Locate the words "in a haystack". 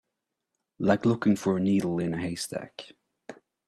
1.99-2.93